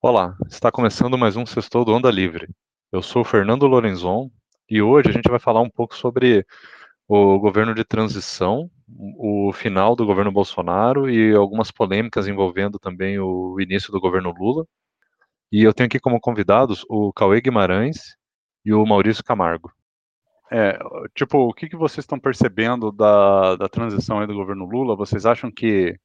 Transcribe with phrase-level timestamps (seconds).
[0.00, 2.48] Olá, está começando mais um Sextou do Onda Livre.
[2.92, 4.30] Eu sou o Fernando Lorenzon
[4.70, 6.46] e hoje a gente vai falar um pouco sobre
[7.08, 13.60] o governo de transição, o final do governo Bolsonaro e algumas polêmicas envolvendo também o
[13.60, 14.64] início do governo Lula.
[15.50, 18.16] E eu tenho aqui como convidados o Cauê Guimarães
[18.64, 19.72] e o Maurício Camargo.
[20.52, 20.78] É,
[21.12, 24.94] tipo, o que, que vocês estão percebendo da, da transição aí do governo Lula?
[24.94, 25.98] Vocês acham que.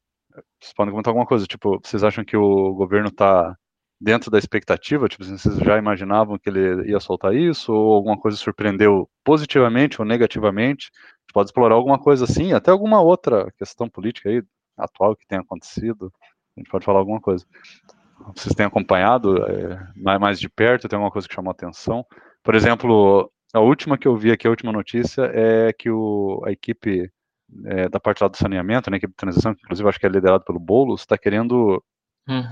[0.60, 3.56] Vocês podem comentar alguma coisa, tipo, vocês acham que o governo está
[4.04, 5.08] dentro da expectativa?
[5.08, 7.72] Tipo, vocês já imaginavam que ele ia soltar isso?
[7.72, 10.92] Ou alguma coisa surpreendeu positivamente ou negativamente?
[10.94, 14.44] A gente pode explorar alguma coisa assim, até alguma outra questão política aí,
[14.78, 16.12] atual que tenha acontecido.
[16.56, 17.46] A gente pode falar alguma coisa.
[18.36, 20.88] Vocês têm acompanhado é, mais, de perto?
[20.88, 22.06] Tem alguma coisa que chamou atenção?
[22.44, 26.52] Por exemplo, a última que eu vi aqui, a última notícia, é que o, a
[26.52, 27.10] equipe
[27.66, 30.06] é, da parte lá do saneamento, né, a equipe de transição, que inclusive acho que
[30.06, 31.84] é liderado pelo Boulos, está querendo
[32.28, 32.44] hum.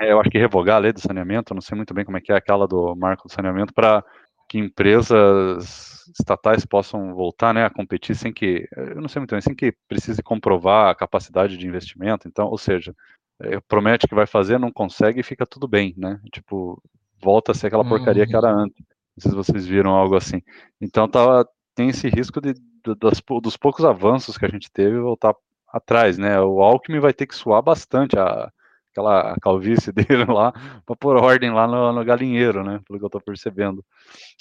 [0.00, 2.20] É, eu acho que revogar a lei do saneamento, não sei muito bem como é
[2.20, 4.02] que é aquela do marco do saneamento, para
[4.48, 9.42] que empresas estatais possam voltar né, a competir sem que, eu não sei muito bem,
[9.42, 12.94] sem que precise comprovar a capacidade de investimento, então, ou seja,
[13.40, 16.18] é, promete que vai fazer, não consegue e fica tudo bem, né?
[16.32, 16.82] Tipo,
[17.22, 18.62] volta a ser aquela porcaria que era uhum.
[18.64, 18.78] antes.
[19.16, 20.42] Não sei se vocês viram algo assim.
[20.80, 24.98] Então tá, tem esse risco de, de das, dos poucos avanços que a gente teve
[24.98, 25.34] voltar
[25.68, 26.40] atrás, né?
[26.40, 28.52] O Alckmin vai ter que suar bastante a,
[29.00, 30.52] aquela calvície dele lá,
[30.84, 32.80] para pôr ordem lá no, no, galinheiro, né?
[32.86, 33.84] Pelo que eu estou percebendo.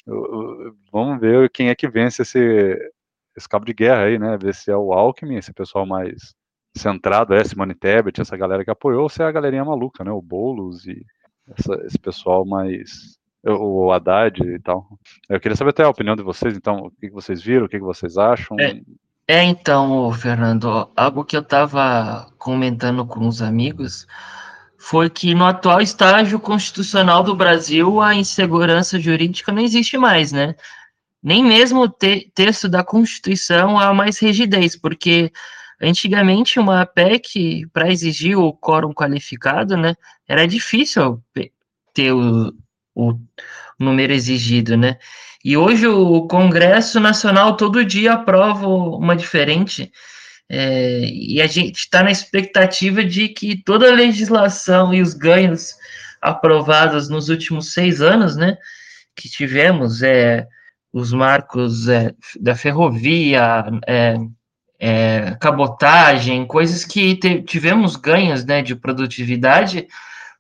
[0.06, 2.94] Eu, eu, vamos ver quem é que vence esse,
[3.36, 4.38] esse cabo de guerra aí, né?
[4.38, 6.36] Ver se é o Alckmin, esse pessoal mais
[6.76, 10.12] centrado, é Simone Tebet, essa galera que apoiou, ou se é a galerinha maluca, né?
[10.12, 11.06] O Boulos e
[11.58, 14.88] essa, esse pessoal mais o Haddad e tal.
[15.30, 17.80] Eu queria saber até a opinião de vocês, então, o que vocês viram, o que
[17.80, 18.58] vocês acham?
[18.60, 18.82] É,
[19.28, 24.06] é então, Fernando, algo que eu estava comentando com os amigos
[24.90, 30.56] foi que no atual estágio constitucional do Brasil a insegurança jurídica não existe mais, né?
[31.22, 35.32] Nem mesmo o te texto da Constituição há mais rigidez, porque
[35.80, 39.96] antigamente uma PEC, para exigir o quórum qualificado, né,
[40.28, 41.24] era difícil
[41.94, 42.52] ter o,
[42.96, 43.14] o
[43.78, 44.98] número exigido, né?
[45.46, 49.92] E hoje o Congresso Nacional todo dia aprova uma diferente.
[50.52, 55.76] É, e a gente está na expectativa de que toda a legislação e os ganhos
[56.20, 58.58] aprovados nos últimos seis anos, né,
[59.16, 60.48] que tivemos, é,
[60.92, 64.16] os marcos é, da ferrovia, é,
[64.80, 69.88] é cabotagem, coisas que te, tivemos ganhos né, de produtividade,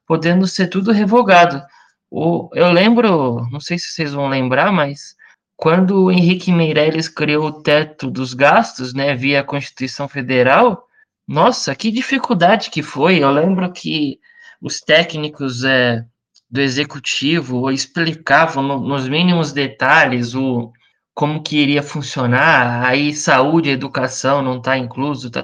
[0.07, 1.61] podendo ser tudo revogado.
[2.09, 5.15] O, eu lembro, não sei se vocês vão lembrar, mas
[5.59, 10.85] quando o Henrique Meirelles criou o teto dos gastos, né, via Constituição Federal,
[11.27, 13.19] nossa, que dificuldade que foi.
[13.21, 14.19] Eu lembro que
[14.61, 16.05] os técnicos é,
[16.49, 20.71] do executivo explicavam no, nos mínimos detalhes o
[21.13, 25.29] como que iria funcionar, aí saúde educação não está incluso.
[25.29, 25.43] Tá...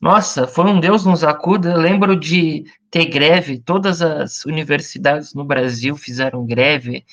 [0.00, 1.70] Nossa, foi um Deus nos acuda.
[1.70, 7.06] Eu lembro de ter greve, todas as universidades no Brasil fizeram greve,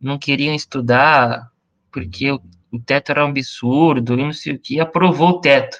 [0.00, 1.50] não queriam estudar,
[1.90, 2.40] porque o,
[2.84, 5.76] teto era um absurdo e não sei o que, aprovou o teto,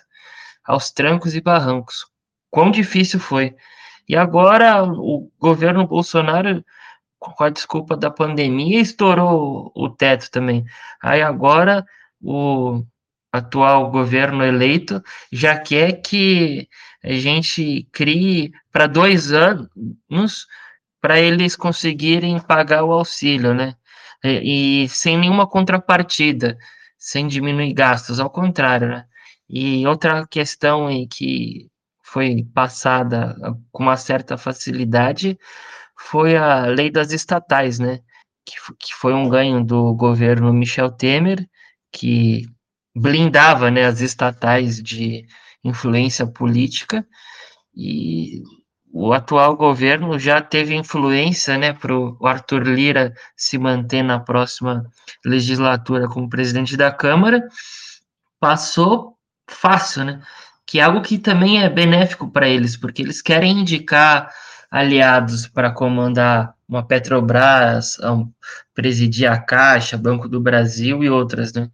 [0.65, 2.07] aos trancos e barrancos.
[2.51, 3.55] Quão difícil foi.
[4.09, 6.65] E agora o governo Bolsonaro,
[7.19, 10.65] com a desculpa da pandemia, estourou o teto também.
[11.03, 11.85] Aí agora
[12.21, 12.83] o
[13.33, 16.69] atual governo eleito já quer que
[17.05, 20.47] a gente crie para dois anos
[21.01, 23.75] para eles conseguirem pagar o auxílio, né?
[24.25, 26.59] E, e sem nenhuma contrapartida,
[26.99, 29.05] sem diminuir gastos, ao contrário, né?
[29.49, 31.71] E outra questão em que
[32.03, 33.37] foi passada
[33.73, 35.39] com uma certa facilidade
[35.97, 38.01] foi a lei das estatais, né?
[38.45, 41.47] Que, que foi um ganho do governo Michel Temer,
[41.93, 42.47] que
[42.95, 45.27] blindava né, as estatais de
[45.65, 47.07] influência política,
[47.75, 48.43] e
[48.93, 54.85] o atual governo já teve influência né, para o Arthur Lira se manter na próxima
[55.25, 57.47] legislatura como presidente da Câmara,
[58.41, 59.17] passou
[59.49, 60.23] fácil, né?
[60.67, 64.33] Que é algo que também é benéfico para eles, porque eles querem indicar
[64.71, 67.97] aliados para comandar uma Petrobras,
[68.75, 71.71] presidir a Caixa, Banco do Brasil e outras, né?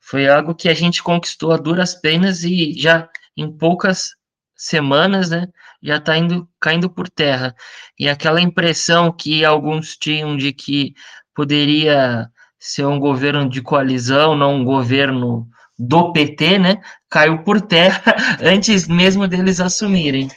[0.00, 4.14] Foi algo que a gente conquistou a duras penas e já em poucas
[4.62, 5.48] semanas, né,
[5.82, 7.54] já está indo caindo por terra.
[7.98, 10.94] E aquela impressão que alguns tinham de que
[11.34, 12.28] poderia
[12.58, 16.76] ser um governo de coalizão, não um governo do PT, né,
[17.10, 18.00] caiu por terra
[18.40, 20.28] antes mesmo deles assumirem.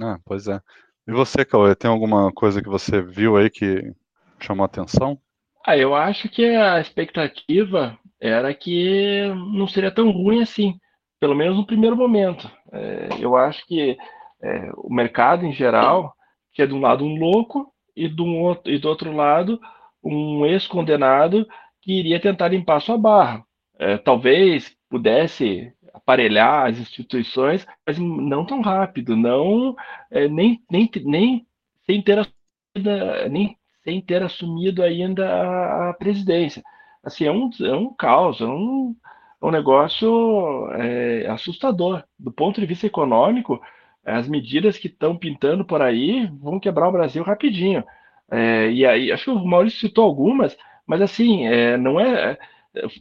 [0.00, 0.60] Ah, pois é.
[1.06, 3.92] E você, Cauê, tem alguma coisa que você viu aí que
[4.38, 5.18] chamou a atenção?
[5.66, 10.78] Ah, eu acho que a expectativa era que não seria tão ruim assim,
[11.20, 12.50] pelo menos no primeiro momento.
[12.72, 13.96] É, eu acho que
[14.42, 16.14] é, o mercado em geral
[16.52, 19.60] tinha de um lado um louco e do, outro, e do outro lado
[20.02, 21.46] um ex-condenado
[21.80, 23.44] que iria tentar limpar sua barra.
[23.78, 29.74] É, talvez pudesse aparelhar as instituições, mas não tão rápido, não
[30.10, 31.46] é, nem, nem, nem
[31.86, 36.62] sem ter assumido, nem sem ter assumido ainda a, a presidência.
[37.02, 39.13] Assim, é um, é um caos, é um, é
[39.48, 42.02] um negócio é, assustador.
[42.18, 43.60] Do ponto de vista econômico,
[44.04, 47.84] as medidas que estão pintando por aí vão quebrar o Brasil rapidinho.
[48.30, 50.56] É, e aí, acho que o Maurício citou algumas,
[50.86, 52.38] mas assim, é, não é,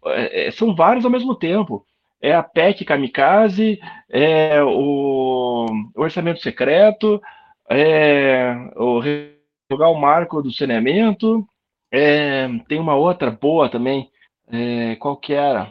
[0.08, 1.86] é, é são vários ao mesmo tempo
[2.24, 7.22] é a PEC kamikaze, é o, orçamento secreto,
[7.70, 11.46] é o revogar o marco do saneamento,
[11.92, 14.10] é, tem uma outra boa também,
[14.50, 15.70] é, qual que era?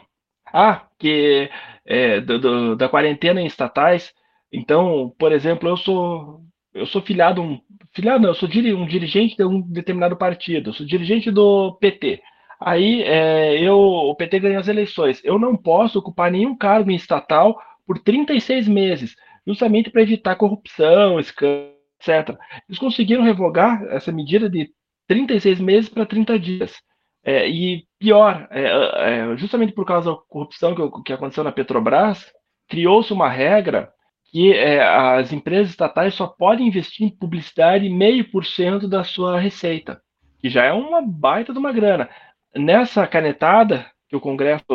[0.53, 1.49] Ah, que
[1.85, 4.13] é, do, do, da quarentena em estatais.
[4.51, 6.41] Então, por exemplo, eu sou
[6.73, 7.59] eu sou filiado um
[7.93, 12.21] filiado não, eu sou um dirigente de um determinado partido, eu sou dirigente do PT.
[12.59, 15.21] Aí é, eu, o PT ganhou as eleições.
[15.23, 19.15] Eu não posso ocupar nenhum cargo em estatal por 36 meses,
[19.45, 22.37] justamente para evitar corrupção, escândalo, etc.
[22.67, 24.71] Eles conseguiram revogar essa medida de
[25.07, 26.73] 36 meses para 30 dias.
[27.25, 28.63] É, e pior, é,
[29.31, 32.31] é, justamente por causa da corrupção que, que aconteceu na Petrobras,
[32.67, 33.91] criou-se uma regra
[34.25, 39.39] que é, as empresas estatais só podem investir em publicidade meio por cento da sua
[39.39, 40.01] receita,
[40.39, 42.09] que já é uma baita de uma grana.
[42.55, 44.65] Nessa canetada que o Congresso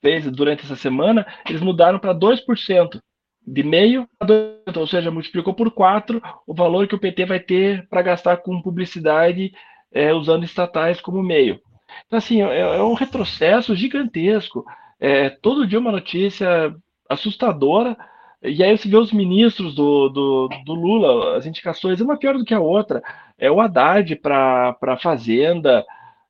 [0.00, 3.00] fez durante essa semana, eles mudaram para 2%,
[3.46, 7.40] de meio a 2%, ou seja, multiplicou por 4 o valor que o PT vai
[7.40, 9.52] ter para gastar com publicidade
[9.92, 11.60] é, usando estatais como meio.
[12.06, 14.64] Então, assim, é, é um retrocesso gigantesco.
[14.98, 16.74] É, todo dia uma notícia
[17.08, 17.96] assustadora,
[18.42, 22.44] e aí você vê os ministros do, do, do Lula, as indicações, uma pior do
[22.44, 23.02] que a outra.
[23.38, 25.84] É o Haddad para a Fazenda,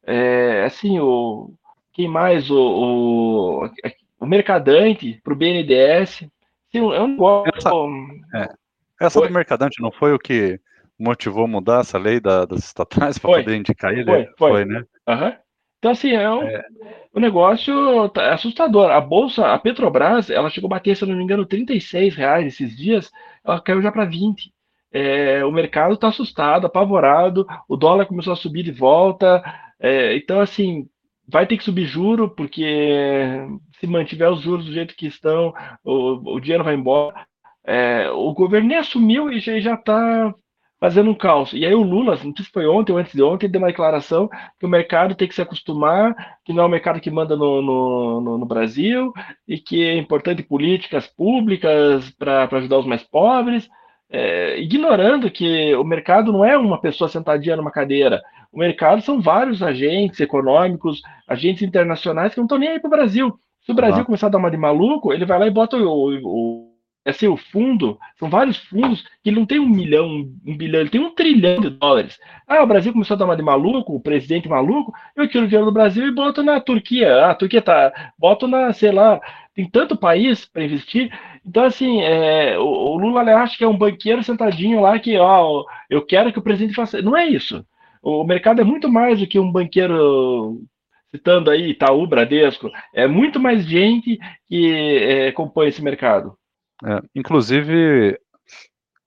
[0.06, 1.52] é, assim, o,
[1.92, 2.50] quem mais?
[2.50, 3.70] O, o,
[4.20, 6.24] o Mercadante para o BNDES.
[6.68, 7.52] Assim, é um negócio.
[7.54, 7.70] Essa,
[8.34, 8.54] é,
[9.00, 10.60] essa do Mercadante não foi o que
[10.98, 14.04] motivou mudar essa lei da, das estatais para poder indicar ele?
[14.04, 14.50] Foi, foi.
[14.50, 14.84] foi né?
[15.08, 15.32] Uhum.
[15.78, 16.64] Então, assim, é um, é.
[17.14, 18.90] um negócio tá, assustador.
[18.90, 22.46] A Bolsa, a Petrobras, ela chegou a bater, se eu não me engano, 36 reais
[22.46, 23.10] esses dias,
[23.44, 24.52] ela caiu já para 20.
[24.92, 29.42] É, o mercado está assustado, apavorado, o dólar começou a subir de volta,
[29.78, 30.88] é, então, assim,
[31.28, 33.46] vai ter que subir juro, porque
[33.78, 35.52] se mantiver os juros do jeito que estão,
[35.84, 37.26] o, o dinheiro vai embora.
[37.64, 40.34] É, o governo nem assumiu e já está
[40.78, 41.52] fazendo um caos.
[41.52, 43.68] E aí o Lula, não sei se foi ontem ou antes de ontem, deu uma
[43.68, 44.28] declaração
[44.58, 46.14] que o mercado tem que se acostumar,
[46.44, 49.12] que não é o mercado que manda no, no, no, no Brasil,
[49.48, 53.68] e que é importante políticas públicas para ajudar os mais pobres,
[54.10, 59.20] é, ignorando que o mercado não é uma pessoa sentadinha numa cadeira, o mercado são
[59.20, 63.38] vários agentes econômicos, agentes internacionais que não estão nem aí para o Brasil.
[63.62, 64.04] Se o Brasil ah.
[64.04, 66.75] começar a dar uma de maluco, ele vai lá e bota o, o,
[67.06, 71.00] assim, o fundo, são vários fundos que não tem um milhão, um bilhão, ele tem
[71.00, 72.18] um trilhão de dólares.
[72.46, 75.66] Ah, o Brasil começou a uma de maluco, o presidente maluco, eu tiro o dinheiro
[75.66, 77.14] do Brasil e boto na Turquia.
[77.14, 79.20] Ah, a Turquia tá, boto na, sei lá,
[79.54, 81.10] tem tanto país para investir.
[81.44, 85.64] Então, assim, é, o, o, Lula acha que é um banqueiro sentadinho lá que, ó,
[85.88, 87.00] eu quero que o presidente faça.
[87.00, 87.64] Não é isso.
[88.02, 90.60] O mercado é muito mais do que um banqueiro,
[91.10, 96.36] citando aí Itaú, Bradesco, é muito mais gente que é, compõe esse mercado.
[96.84, 98.18] É, inclusive,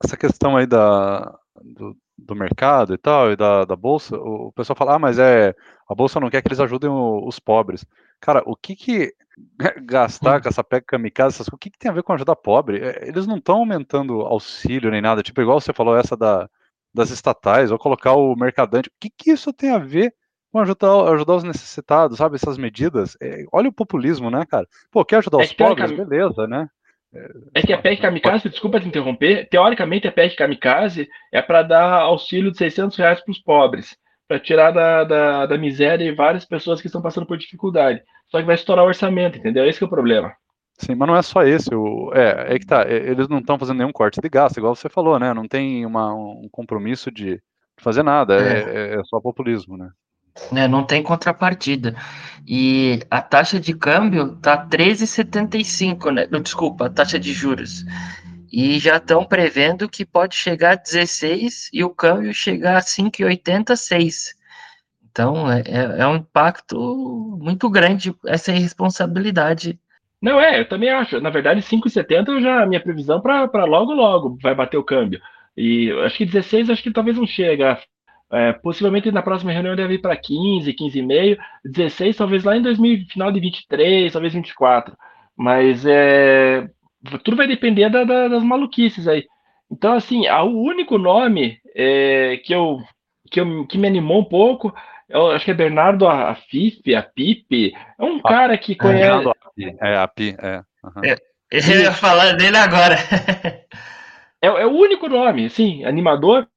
[0.03, 4.75] essa questão aí da, do, do, mercado e tal, e da, da bolsa, o, pessoal
[4.75, 5.53] fala, ah, mas é,
[5.87, 7.85] a bolsa não quer que eles ajudem o, os pobres.
[8.19, 9.13] Cara, o que que
[9.85, 12.79] gastar com essa PEC kamikaze, o que, que tem a ver com ajudar pobre?
[12.79, 16.49] É, eles não estão aumentando auxílio nem nada, tipo, igual você falou essa da,
[16.93, 18.89] das estatais, ou colocar o mercadante.
[18.89, 20.13] O que, que isso tem a ver
[20.51, 22.35] com ajudar, ajudar os necessitados, sabe?
[22.35, 23.15] Essas medidas.
[23.21, 24.67] É, olha o populismo, né, cara?
[24.91, 25.91] Pô, quer ajudar é os pobres?
[25.91, 26.67] Beleza, né?
[27.53, 32.01] É que a PEC Kamikaze, desculpa te interromper, teoricamente a PEC Kamikaze é para dar
[32.01, 33.97] auxílio de 600 reais para os pobres,
[34.27, 38.03] para tirar da, da, da, miséria e várias pessoas que estão passando por dificuldade.
[38.27, 39.65] Só que vai estourar o orçamento, entendeu?
[39.65, 40.31] Esse é o problema.
[40.77, 41.73] Sim, mas não é só esse.
[41.73, 42.87] O, é, é que tá.
[42.87, 45.33] Eles não estão fazendo nenhum corte de gasto, igual você falou, né?
[45.33, 47.41] Não tem uma, um compromisso de
[47.77, 48.35] fazer nada.
[48.35, 49.89] É, é, é só populismo, né?
[50.53, 51.95] É, não tem contrapartida.
[52.47, 56.27] E a taxa de câmbio tá 13,75, né?
[56.31, 57.85] Não, desculpa, a taxa de juros.
[58.51, 64.33] e já estão prevendo que pode chegar a 16 e o câmbio chegar a 5,86.
[65.11, 69.79] Então, é, é, é um impacto muito grande essa irresponsabilidade.
[70.21, 71.19] Não, é, eu também acho.
[71.21, 75.21] Na verdade, 5,70 já minha previsão para logo, logo vai bater o câmbio.
[75.55, 77.79] E acho que 16, acho que talvez não chega.
[78.31, 83.07] É, possivelmente na próxima reunião deve ir para 15, 15,5, 16, talvez lá em 2000,
[83.09, 84.95] final de 23, talvez 24.
[85.35, 86.69] Mas é,
[87.23, 89.25] tudo vai depender da, da, das maluquices aí.
[89.71, 92.79] Então, assim, o único nome é, que, eu,
[93.31, 94.73] que, eu, que me animou um pouco,
[95.07, 99.31] eu acho que é Bernardo Afif, a Pipe, é um cara que conhece.
[99.79, 100.61] É, a Pi, é.
[100.83, 101.05] Uhum.
[101.05, 101.15] é.
[101.51, 102.95] Eu ia falar dele agora.
[104.41, 106.47] é, é o único nome, assim, animador,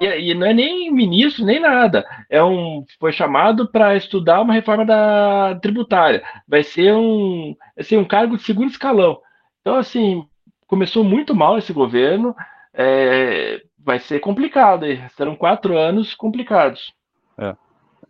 [0.00, 2.06] e, e, não é nem ministro, nem nada.
[2.30, 6.22] É um foi chamado para estudar uma reforma da tributária.
[6.46, 9.20] Vai ser um, vai ser um cargo de segundo escalão.
[9.60, 10.24] Então, assim,
[10.66, 12.34] começou muito mal esse governo.
[12.72, 14.86] É, vai ser complicado.
[15.16, 16.92] Serão quatro anos complicados.
[17.38, 17.56] É,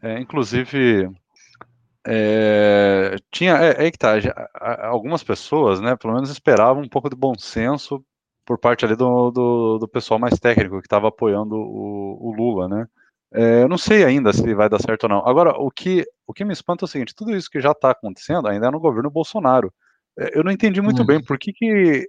[0.02, 1.10] é inclusive,
[2.06, 4.20] é, tinha é, é, que tá.
[4.20, 4.34] Já,
[4.82, 8.04] algumas pessoas, né, pelo menos esperavam um pouco de bom senso
[8.44, 12.68] por parte ali do, do, do pessoal mais técnico que estava apoiando o, o, Lula,
[12.68, 12.86] né?
[13.32, 15.26] É, eu não sei ainda se vai dar certo ou não.
[15.26, 17.90] Agora, o que, o que me espanta é o seguinte: tudo isso que já está
[17.90, 19.72] acontecendo ainda é no governo Bolsonaro.
[20.18, 21.06] É, eu não entendi muito hum.
[21.06, 22.08] bem por que, que,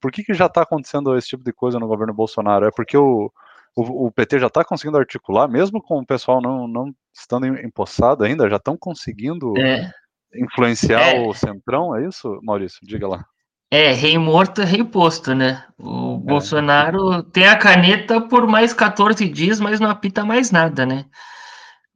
[0.00, 2.66] por que, que já está acontecendo esse tipo de coisa no governo Bolsonaro.
[2.66, 3.30] É porque o,
[3.76, 8.24] o, o PT já está conseguindo articular, mesmo com o pessoal não, não estando empossado
[8.24, 9.90] ainda, já estão conseguindo é.
[10.34, 11.20] influenciar é.
[11.20, 12.78] o Centrão, é isso, Maurício?
[12.82, 13.24] Diga lá.
[13.70, 15.64] É, rei morto é rei posto, né?
[15.78, 16.30] O é.
[16.30, 21.04] Bolsonaro tem a caneta por mais 14 dias, mas não apita mais nada, né?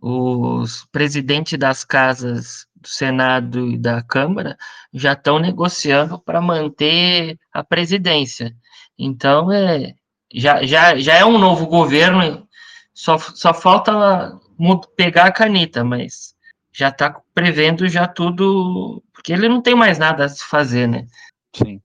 [0.00, 4.56] Os presidentes das casas do Senado e da Câmara
[4.92, 8.54] já estão negociando para manter a presidência.
[8.98, 9.94] Então, é,
[10.32, 12.48] já, já, já é um novo governo,
[12.94, 14.38] só, só falta
[14.96, 16.34] pegar a caneta, mas
[16.72, 21.06] já está prevendo já tudo, porque ele não tem mais nada a se fazer, né?
[21.52, 21.80] Sim.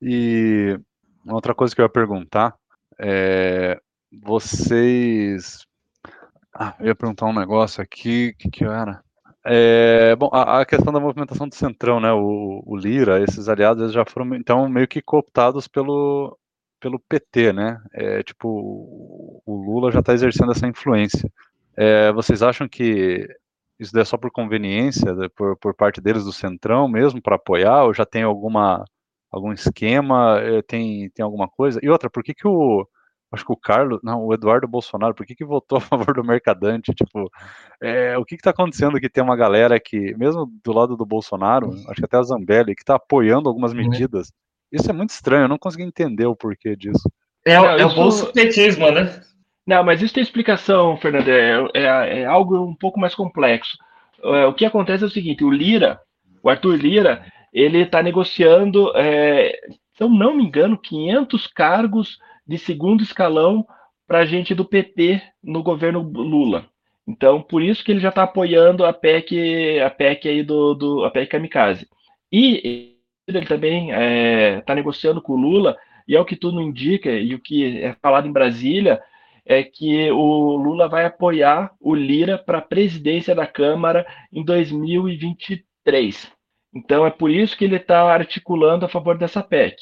[0.00, 0.78] E
[1.26, 2.54] outra coisa que eu ia perguntar
[2.98, 3.80] é,
[4.22, 5.66] vocês.
[6.52, 9.02] Ah, eu ia perguntar um negócio aqui, que que era?
[9.46, 12.12] É, bom, a, a, questão da movimentação do Centrão, né?
[12.12, 16.38] O, o Lira, esses aliados, eles já foram então meio que cooptados pelo,
[16.80, 17.82] pelo PT, né?
[17.92, 18.48] É, tipo,
[19.44, 21.30] o Lula já está exercendo essa influência.
[21.76, 23.28] É, vocês acham que
[23.78, 27.94] isso é só por conveniência, por, por parte deles do Centrão mesmo, para apoiar, ou
[27.94, 28.84] já tem alguma
[29.30, 31.80] algum esquema, é, tem, tem alguma coisa?
[31.82, 32.86] E outra, por que que o,
[33.32, 36.24] acho que o Carlos, não, o Eduardo Bolsonaro, por que que votou a favor do
[36.24, 36.94] Mercadante?
[36.94, 37.28] Tipo,
[37.82, 41.04] é, o que que tá acontecendo que tem uma galera que, mesmo do lado do
[41.04, 43.78] Bolsonaro, acho que até a Zambelli, que tá apoiando algumas uhum.
[43.78, 44.32] medidas.
[44.70, 47.10] Isso é muito estranho, eu não consegui entender o porquê disso.
[47.44, 49.20] É, não, é o bolsopetismo, né?
[49.66, 53.78] Não, mas isso tem explicação, Fernando, é, é, é algo um pouco mais complexo.
[54.22, 56.00] É, o que acontece é o seguinte, o Lira,
[56.42, 59.58] o Arthur Lira, ele está negociando, é,
[59.96, 63.66] se eu não me engano, 500 cargos de segundo escalão
[64.06, 66.66] para gente do PT no governo Lula.
[67.06, 71.04] Então, por isso que ele já está apoiando a PEC, a PEC aí do, do
[71.04, 71.88] a PEC Kamikaze.
[72.32, 73.90] E ele também
[74.58, 77.82] está é, negociando com o Lula, e é o que tudo indica, e o que
[77.82, 79.00] é falado em Brasília,
[79.46, 86.32] é que o Lula vai apoiar o Lira para a presidência da Câmara em 2023.
[86.74, 89.76] Então, é por isso que ele está articulando a favor dessa PEC.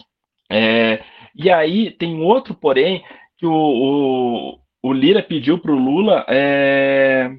[0.51, 1.03] É,
[1.35, 3.03] e aí tem outro, porém,
[3.39, 7.31] que o, o, o Lira pediu para o Lula é,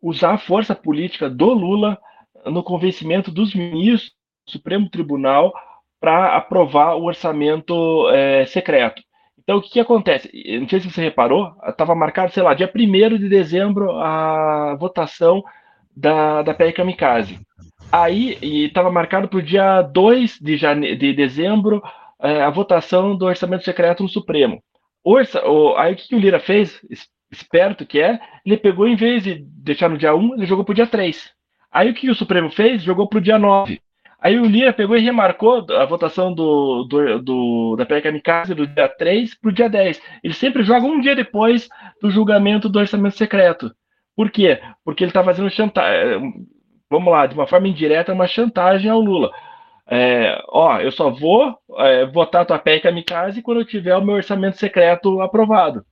[0.00, 1.98] usar a força política do Lula
[2.46, 4.12] no convencimento dos ministros
[4.46, 5.52] do Supremo Tribunal
[6.00, 9.02] para aprovar o orçamento é, secreto.
[9.50, 10.30] Então, o que, que acontece?
[10.60, 15.42] Não sei se você reparou, estava marcado, sei lá, dia 1 de dezembro a votação
[15.96, 17.40] da, da PEC Kamikaze.
[17.90, 20.94] Aí, estava marcado para o dia 2 de, jane...
[20.94, 21.82] de dezembro
[22.22, 24.62] é, a votação do orçamento secreto no Supremo.
[25.02, 25.44] Orça...
[25.44, 25.76] O...
[25.76, 26.80] Aí, o que, que o Lira fez?
[27.28, 30.72] Esperto que é, ele pegou, em vez de deixar no dia 1, ele jogou para
[30.72, 31.28] o dia 3.
[31.72, 32.84] Aí, o que o Supremo fez?
[32.84, 33.82] Jogou para o dia 9.
[34.20, 38.66] Aí o Lira pegou e remarcou a votação do, do, do da PEC Kamikaze do
[38.66, 40.00] dia 3 para o dia 10.
[40.22, 41.68] Ele sempre joga um dia depois
[42.02, 43.74] do julgamento do orçamento secreto.
[44.14, 44.60] Por quê?
[44.84, 46.34] Porque ele está fazendo chantagem.
[46.90, 49.30] Vamos lá, de uma forma indireta, uma chantagem ao Lula.
[49.88, 54.04] É, ó, eu só vou é, votar a tua PEC Kamikaze quando eu tiver o
[54.04, 55.82] meu orçamento secreto aprovado.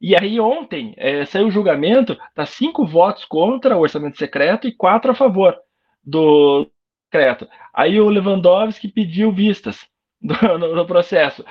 [0.00, 4.72] E aí ontem é, saiu o julgamento, tá cinco votos contra o orçamento secreto e
[4.72, 5.56] quatro a favor
[6.04, 6.66] do
[7.12, 7.46] secreto.
[7.74, 9.86] Aí o Lewandowski pediu vistas
[10.20, 11.44] no, no, processo.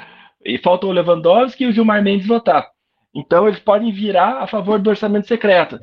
[0.44, 2.68] E falta o Lewandowski e o Gilmar Mendes votar.
[3.14, 5.80] Então eles podem virar a favor do orçamento secreto.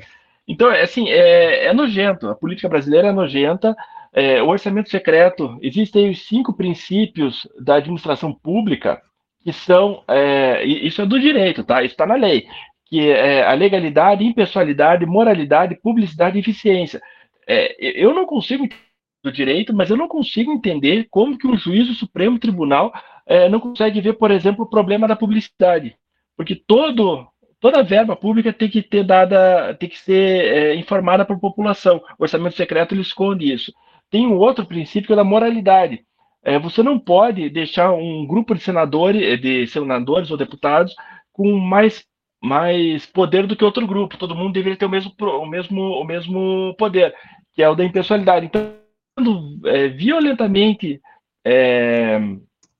[0.46, 2.28] Então, é, assim, é, é nojento.
[2.28, 3.76] A política brasileira é nojenta.
[4.12, 9.00] É, o orçamento secreto, existem os cinco princípios da administração pública
[9.44, 11.82] que são, é, isso é do direito, tá?
[11.82, 12.46] Isso está na lei,
[12.86, 17.00] que é a legalidade, impessoalidade, moralidade, publicidade e eficiência.
[17.46, 18.66] É, eu não consigo
[19.22, 22.92] do direito, mas eu não consigo entender como que um juiz do Supremo Tribunal
[23.26, 25.96] é, não consegue ver, por exemplo, o problema da publicidade,
[26.36, 27.26] porque todo
[27.60, 32.00] toda verba pública tem que ter dada, tem que ser é, informada para a população.
[32.18, 33.72] O orçamento secreto ele esconde isso.
[34.10, 36.04] Tem um outro princípio que é da moralidade.
[36.42, 40.94] É, você não pode deixar um grupo de senadores, de senadores ou deputados
[41.32, 42.04] com mais,
[42.42, 44.16] mais poder do que outro grupo.
[44.16, 47.14] Todo mundo deveria ter o mesmo, o mesmo, o mesmo poder,
[47.52, 48.46] que é o da impessoalidade.
[48.46, 48.72] Então,
[49.66, 51.00] é, violentamente
[51.44, 52.18] é,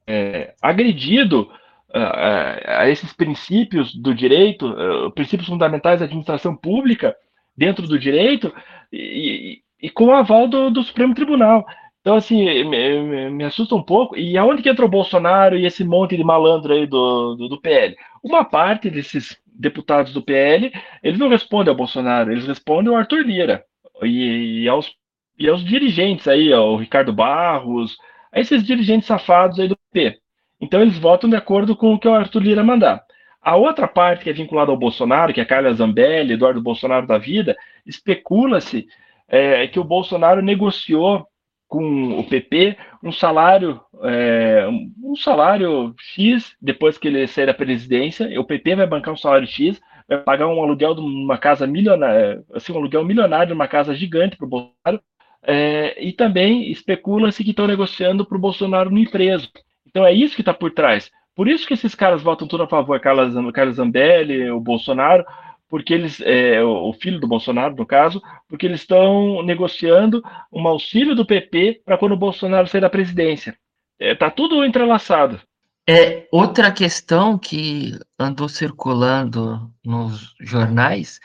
[0.06, 1.50] é agredido
[1.92, 7.16] a, a, esses princípios do direito, uh, princípios fundamentais da administração pública
[7.56, 8.52] dentro do direito
[8.92, 11.66] e, e, com o aval do, do, Supremo Tribunal.
[12.00, 14.16] Então, assim, me, me, assusta um pouco.
[14.16, 17.60] E aonde que entra o Bolsonaro e esse monte de malandro aí do, do, do
[17.60, 17.96] PL?
[18.22, 23.26] Uma parte desses deputados do PL, eles não respondem ao Bolsonaro, eles respondem ao Arthur
[23.26, 23.64] Lira
[24.02, 24.94] e, e aos,
[25.38, 27.96] e aos dirigentes aí, ao Ricardo Barros,
[28.32, 30.18] a esses dirigentes safados aí do PP.
[30.60, 33.02] Então eles votam de acordo com o que o Arthur Lira mandar.
[33.40, 37.06] A outra parte que é vinculada ao Bolsonaro, que é a Carla Zambelli, Eduardo Bolsonaro
[37.06, 38.86] da vida, especula-se
[39.28, 41.26] é, que o Bolsonaro negociou
[41.68, 44.66] com o PP um salário é,
[45.02, 48.28] um salário X depois que ele sair da presidência.
[48.40, 52.42] O PP vai bancar um salário X, vai pagar um aluguel de uma casa milionária,
[52.54, 55.02] assim, um aluguel milionário de uma casa gigante para o Bolsonaro.
[55.42, 59.48] É, e também especula-se que estão negociando para o Bolsonaro no empresa.
[59.86, 61.10] Então é isso que está por trás.
[61.34, 65.24] Por isso que esses caras votam tudo a favor, Carlos, Carlos Zambelli, o Bolsonaro,
[65.68, 70.22] porque eles, é, o filho do Bolsonaro, no caso, porque eles estão negociando
[70.52, 73.56] um auxílio do PP para quando o Bolsonaro sair da presidência.
[74.00, 75.40] Está é, tá tudo entrelaçado.
[75.88, 81.18] É, outra questão que andou circulando nos jornais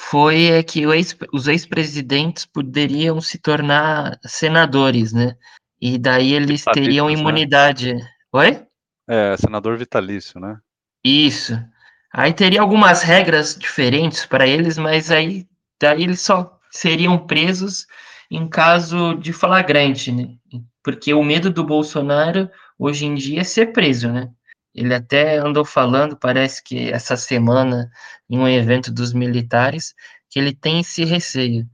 [0.00, 5.36] foi é que ex, os ex-presidentes poderiam se tornar senadores, né?
[5.80, 7.12] E daí eles teriam né?
[7.14, 7.94] imunidade.
[7.94, 8.08] Né?
[8.32, 8.62] Oi?
[9.08, 10.56] É, senador vitalício, né?
[11.04, 11.58] Isso.
[12.12, 15.46] Aí teria algumas regras diferentes para eles, mas aí
[15.80, 17.84] daí eles só seriam presos
[18.30, 20.28] em caso de flagrante, né?
[20.82, 24.30] Porque o medo do Bolsonaro hoje em dia é ser preso, né?
[24.78, 27.90] Ele até andou falando, parece que essa semana,
[28.30, 29.94] em um evento dos militares,
[30.30, 31.66] que ele tem esse receio.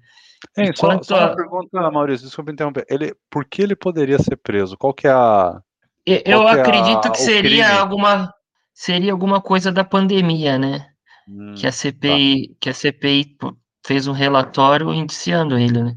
[0.56, 1.36] É, só, só uma a...
[1.36, 2.84] pergunta, Maurício, desculpa interromper.
[2.88, 4.76] Ele, por que ele poderia ser preso?
[4.76, 5.60] Qual que é a.
[6.06, 8.32] Eu acredito a, que seria alguma
[8.72, 10.86] seria alguma coisa da pandemia, né?
[11.28, 12.54] Hum, que a CPI tá.
[12.60, 13.36] que a CPI
[13.86, 15.96] fez um relatório indiciando ele, né?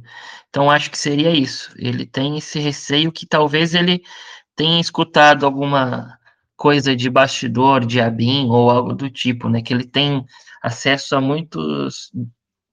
[0.49, 1.73] Então acho que seria isso.
[1.77, 4.01] Ele tem esse receio que talvez ele
[4.55, 6.16] tenha escutado alguma
[6.57, 9.61] coisa de bastidor, de ABIN ou algo do tipo, né?
[9.61, 10.25] Que ele tem
[10.61, 12.11] acesso a muitos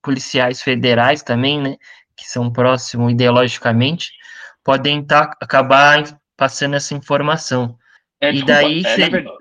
[0.02, 1.76] policiais federais também, né,
[2.16, 4.12] que são próximos ideologicamente,
[4.62, 6.02] podem tá, acabar
[6.36, 7.76] passando essa informação.
[8.20, 8.82] É, e desculpa, daí.
[8.84, 9.36] É, verdade,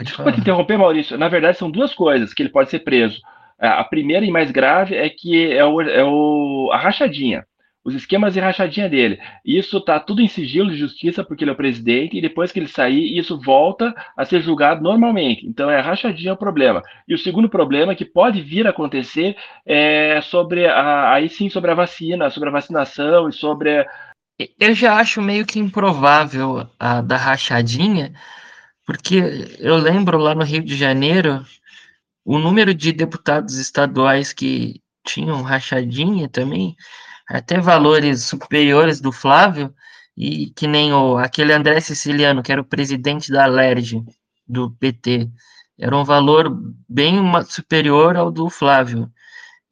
[0.00, 1.18] desculpa te interromper, Maurício.
[1.18, 3.20] Na verdade, são duas coisas que ele pode ser preso.
[3.58, 7.44] A primeira e mais grave é que é, o, é o, a rachadinha
[7.84, 9.18] os esquemas de rachadinha dele.
[9.44, 12.58] Isso está tudo em sigilo de justiça, porque ele é o presidente, e depois que
[12.58, 15.46] ele sair, isso volta a ser julgado normalmente.
[15.46, 16.82] Então, é rachadinha o problema.
[17.08, 21.70] E o segundo problema que pode vir a acontecer é sobre a, aí sim sobre
[21.70, 23.86] a vacina, sobre a vacinação e sobre.
[24.58, 28.12] Eu já acho meio que improvável a da rachadinha,
[28.86, 29.16] porque
[29.58, 31.44] eu lembro lá no Rio de Janeiro
[32.24, 36.76] o número de deputados estaduais que tinham rachadinha também
[37.30, 39.72] até valores superiores do Flávio,
[40.16, 44.04] e que nem o, aquele André Siciliano, que era o presidente da LERJ,
[44.46, 45.30] do PT,
[45.78, 46.50] era um valor
[46.88, 47.16] bem
[47.48, 49.10] superior ao do Flávio.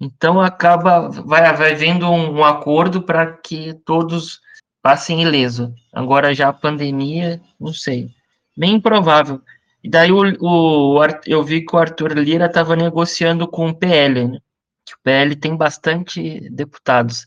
[0.01, 4.41] Então acaba, vai, vai vendo um, um acordo para que todos
[4.81, 5.75] passem ileso.
[5.93, 8.09] Agora já a pandemia, não sei,
[8.57, 9.43] bem improvável.
[9.83, 14.29] E daí o, o eu vi que o Arthur Lira estava negociando com o PL,
[14.29, 14.39] né?
[14.87, 17.27] que o PL tem bastante deputados,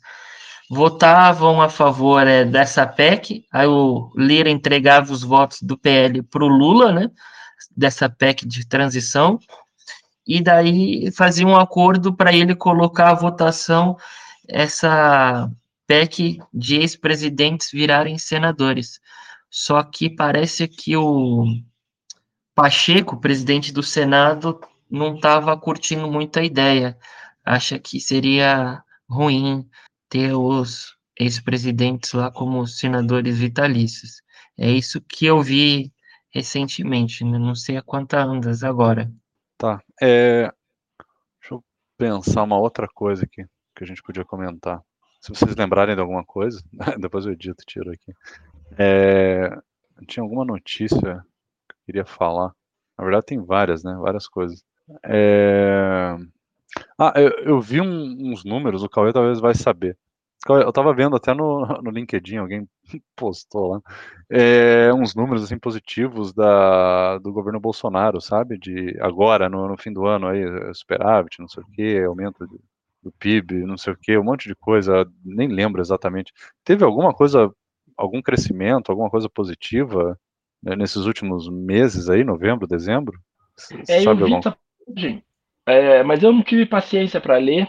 [0.72, 6.46] votavam a favor é, dessa PEC, aí o Lira entregava os votos do PL para
[6.46, 7.12] o Lula, né,
[7.76, 9.38] dessa PEC de transição,
[10.26, 13.98] e daí fazia um acordo para ele colocar a votação
[14.48, 15.52] essa
[15.86, 19.02] PEC de ex-presidentes virarem senadores.
[19.50, 21.46] Só que parece que o,
[22.56, 26.98] Pacheco, presidente do Senado, não estava curtindo muito a ideia.
[27.44, 29.68] Acha que seria ruim
[30.12, 34.22] ter os ex-presidentes lá como senadores vitalícios.
[34.58, 35.92] É isso que eu vi
[36.30, 37.40] recentemente, né?
[37.40, 39.10] não sei a quantas andas agora.
[39.58, 39.82] Tá.
[40.02, 40.52] É...
[41.40, 41.64] Deixa eu
[41.98, 44.82] pensar uma outra coisa aqui que a gente podia comentar.
[45.22, 46.62] Se vocês lembrarem de alguma coisa,
[47.00, 48.14] depois eu edito, tiro aqui.
[48.78, 49.58] É...
[50.08, 52.54] Tinha alguma notícia que eu queria falar.
[52.98, 53.96] Na verdade, tem várias, né?
[53.96, 54.62] Várias coisas.
[55.06, 56.18] É...
[56.98, 59.98] Ah, eu, eu vi um, uns números, o Cauê talvez vai saber.
[60.48, 62.68] Eu estava vendo até no, no LinkedIn, alguém
[63.16, 63.82] postou lá,
[64.30, 68.58] é, uns números assim positivos da, do governo Bolsonaro, sabe?
[68.58, 72.58] De agora, no, no fim do ano, aí, superávit, não sei o quê, aumento de,
[73.04, 76.34] do PIB, não sei o quê, um monte de coisa, nem lembro exatamente.
[76.64, 77.52] Teve alguma coisa,
[77.96, 80.18] algum crescimento, alguma coisa positiva
[80.62, 83.20] né, nesses últimos meses aí, novembro, dezembro?
[83.88, 84.40] É, eu vi algum...
[85.68, 87.68] é, mas eu não tive paciência para ler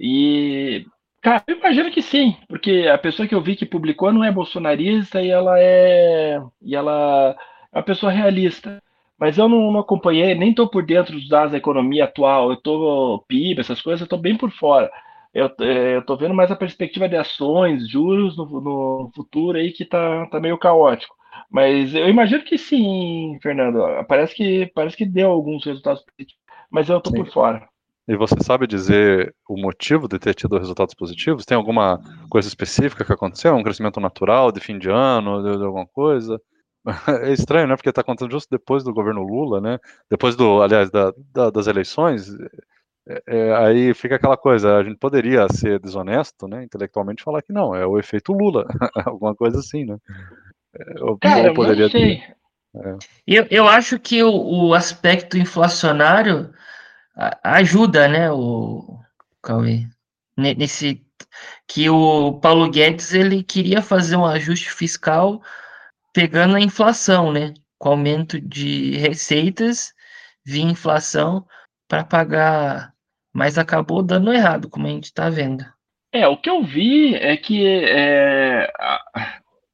[0.00, 0.86] e
[1.24, 4.30] Cara, eu imagino que sim, porque a pessoa que eu vi que publicou não é
[4.30, 7.34] bolsonarista e ela é e ela
[7.72, 8.78] é uma pessoa realista.
[9.18, 12.50] Mas eu não, não acompanhei, nem estou por dentro dos dados da economia atual.
[12.50, 14.90] Eu estou PIB, essas coisas, eu estou bem por fora.
[15.32, 19.86] Eu é, estou vendo mais a perspectiva de ações, juros no, no futuro aí que
[19.86, 21.14] tá, tá meio caótico.
[21.50, 23.80] Mas eu imagino que sim, Fernando.
[24.06, 27.66] Parece que parece que deu alguns resultados positivos, mas eu estou por fora.
[28.06, 31.46] E você sabe dizer o motivo de ter tido resultados positivos?
[31.46, 33.54] Tem alguma coisa específica que aconteceu?
[33.54, 36.40] Um crescimento natural de fim de ano, de, de alguma coisa?
[37.24, 37.76] É estranho, né?
[37.76, 39.78] Porque está acontecendo justo depois do governo Lula, né?
[40.10, 42.28] Depois do, aliás, da, da, das eleições.
[43.08, 47.52] É, é, aí fica aquela coisa, a gente poderia ser desonesto, né, intelectualmente, falar que
[47.52, 48.66] não, é o efeito Lula,
[49.04, 49.98] alguma coisa assim, né?
[50.96, 52.22] Eu, Cara, eu poderia não sei.
[52.76, 52.96] É.
[53.26, 56.50] Eu, eu acho que o, o aspecto inflacionário
[57.42, 58.98] ajuda, né, o
[59.42, 59.86] Cauê,
[60.36, 61.04] nesse
[61.66, 65.42] que o Paulo Guedes ele queria fazer um ajuste fiscal
[66.12, 69.92] pegando a inflação, né, com aumento de receitas
[70.44, 71.46] via inflação
[71.88, 72.92] para pagar,
[73.32, 75.64] mas acabou dando errado, como a gente está vendo.
[76.12, 78.70] É, o que eu vi é que é,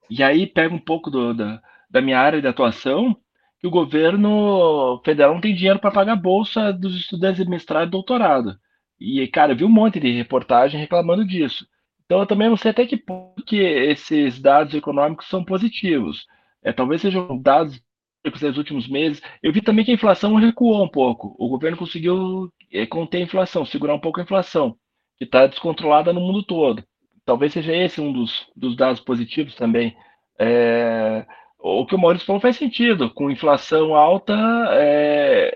[0.09, 3.16] e aí pega um pouco do, da, da minha área de atuação,
[3.61, 7.88] que o governo federal não tem dinheiro para pagar a bolsa dos estudantes de mestrado
[7.88, 8.59] e doutorado.
[8.99, 11.66] E, cara, eu vi um monte de reportagem reclamando disso.
[12.05, 16.27] Então, eu também não sei até que ponto que esses dados econômicos são positivos.
[16.62, 17.81] É, talvez sejam dados
[18.25, 19.23] dos últimos meses.
[19.42, 21.35] Eu vi também que a inflação recuou um pouco.
[21.38, 24.77] O governo conseguiu é, conter a inflação, segurar um pouco a inflação,
[25.18, 26.83] que está descontrolada no mundo todo.
[27.25, 29.96] Talvez seja esse um dos, dos dados positivos também.
[30.38, 31.27] É,
[31.62, 33.11] o que o Maurício falou faz sentido.
[33.11, 34.35] Com inflação alta,
[34.73, 35.53] é,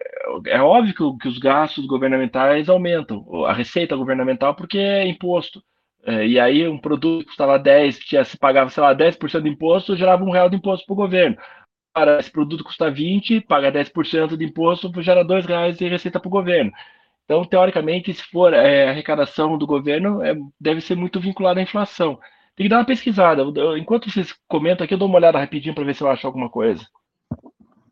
[0.47, 5.63] é óbvio que, que, os gastos governamentais aumentam, a receita governamental, porque é imposto.
[6.07, 9.49] É, e aí, um produto que custava 10, tinha, se pagava, sei lá, 10% de
[9.49, 11.37] imposto, gerava um real de imposto para o governo.
[11.93, 16.29] Para esse produto custa 20, paga 10% de imposto, gera dois reais de receita para
[16.29, 16.73] o governo.
[17.25, 22.19] Então, teoricamente, se for é, arrecadação do governo, é, deve ser muito vinculada à inflação.
[22.57, 23.43] Tem que dar uma pesquisada.
[23.77, 26.49] Enquanto vocês comentam aqui, eu dou uma olhada rapidinho para ver se eu acho alguma
[26.49, 26.87] coisa.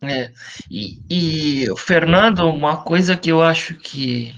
[0.01, 0.33] É,
[0.71, 4.35] e, e, Fernando, uma coisa que eu acho que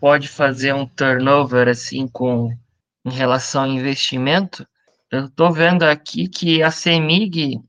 [0.00, 2.56] pode fazer um turnover assim com
[3.04, 4.66] em relação ao investimento,
[5.10, 7.60] eu estou vendo aqui que a CEMIG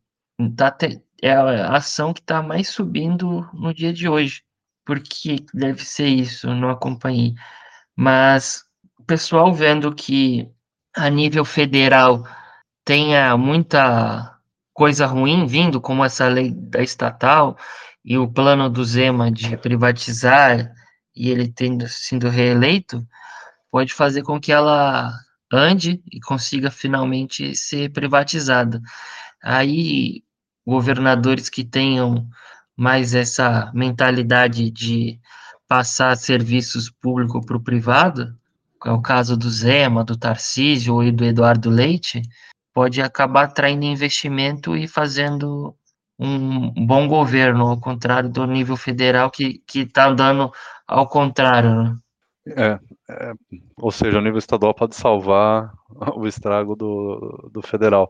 [0.56, 4.44] tá te, é a ação que está mais subindo no dia de hoje.
[4.86, 6.54] Por que deve ser isso?
[6.54, 7.34] Não acompanhei.
[7.96, 8.64] Mas
[8.98, 10.50] o pessoal vendo que
[11.00, 12.28] a nível federal
[12.84, 14.38] tenha muita
[14.74, 17.58] coisa ruim vindo, como essa lei da estatal
[18.04, 20.72] e o plano do Zema de privatizar
[21.16, 23.06] e ele tendo sido reeleito,
[23.72, 25.14] pode fazer com que ela
[25.52, 28.82] ande e consiga finalmente ser privatizada.
[29.44, 30.24] Aí,
[30.66, 32.28] governadores que tenham
[32.76, 35.20] mais essa mentalidade de
[35.68, 38.39] passar serviços públicos para o privado,
[38.86, 42.22] é o caso do Zema, do Tarcísio e do Eduardo Leite,
[42.74, 45.76] pode acabar atraindo investimento e fazendo
[46.18, 50.52] um bom governo, ao contrário do nível federal que está andando
[50.88, 51.84] ao contrário.
[51.84, 51.98] Né?
[52.48, 53.34] É, é,
[53.78, 55.72] ou seja, o nível estadual pode salvar
[56.16, 58.10] o estrago do, do federal.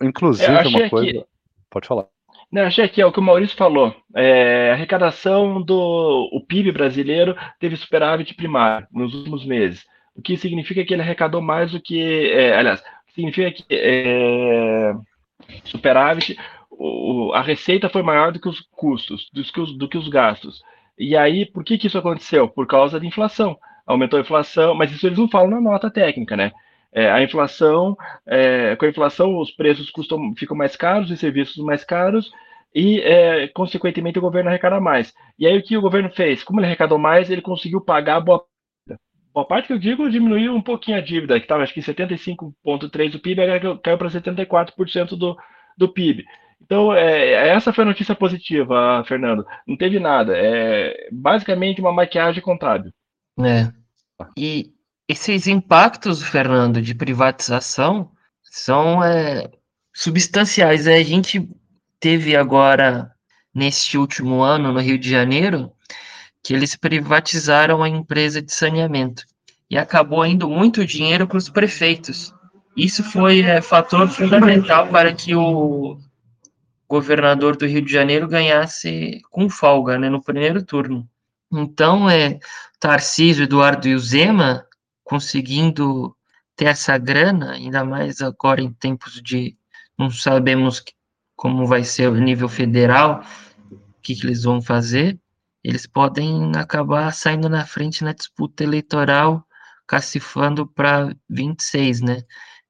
[0.00, 1.12] Inclusive, uma coisa.
[1.12, 1.26] Que...
[1.70, 2.06] Pode falar.
[2.50, 3.94] Não, achei aqui, é o que o Maurício falou.
[4.14, 10.36] É, a arrecadação do o PIB brasileiro teve superávit primário nos últimos meses o que
[10.36, 12.82] significa que ele arrecadou mais do que, é, aliás,
[13.14, 14.94] significa que é,
[15.64, 16.36] superávit,
[16.70, 20.08] o, a receita foi maior do que os custos, do que os, do que os
[20.08, 20.62] gastos.
[20.98, 22.48] E aí, por que, que isso aconteceu?
[22.48, 23.58] Por causa da inflação.
[23.86, 26.52] Aumentou a inflação, mas isso eles não falam na nota técnica, né?
[26.92, 27.96] É, a inflação,
[28.26, 32.30] é, com a inflação, os preços custam, ficam mais caros, os serviços mais caros,
[32.74, 35.12] e, é, consequentemente, o governo arrecada mais.
[35.38, 36.42] E aí, o que o governo fez?
[36.44, 38.44] Como ele arrecadou mais, ele conseguiu pagar boa
[39.32, 43.10] Boa parte que eu digo diminuiu um pouquinho a dívida, que estava acho que 75,3%
[43.10, 45.36] do PIB, agora caiu para 74% do,
[45.76, 46.24] do PIB.
[46.60, 49.44] Então, é, essa foi a notícia positiva, Fernando.
[49.66, 50.32] Não teve nada.
[50.36, 52.92] É basicamente uma maquiagem contábil.
[53.40, 53.72] É.
[54.36, 54.72] E
[55.08, 59.50] esses impactos, Fernando, de privatização são é,
[59.92, 60.86] substanciais.
[60.86, 61.48] A gente
[61.98, 63.10] teve agora,
[63.54, 65.72] neste último ano, no Rio de Janeiro,
[66.42, 69.24] que eles privatizaram a empresa de saneamento
[69.70, 72.34] e acabou indo muito dinheiro para os prefeitos.
[72.76, 75.98] Isso foi é, fator fundamental para que o
[76.88, 81.08] governador do Rio de Janeiro ganhasse com folga né, no primeiro turno.
[81.50, 82.38] Então, é,
[82.78, 84.66] Tarcísio, Eduardo e o Zema
[85.04, 86.16] conseguindo
[86.56, 89.56] ter essa grana, ainda mais agora em tempos de
[89.98, 90.82] não sabemos
[91.36, 93.22] como vai ser o nível federal,
[93.70, 95.18] o que, que eles vão fazer,
[95.64, 99.46] eles podem acabar saindo na frente na disputa eleitoral,
[99.86, 102.22] cacifando para 26, né?